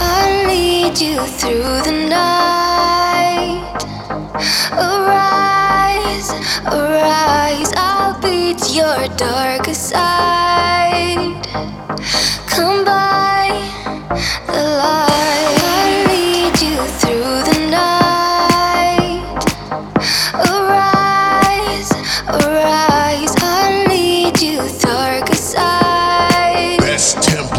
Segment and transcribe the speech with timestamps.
[0.00, 3.80] I lead you through the night.
[4.72, 6.30] Arise,
[6.66, 7.72] arise.
[7.76, 11.42] I'll beat your darkest side.
[12.48, 13.41] Come by.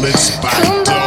[0.00, 0.99] Let's fight.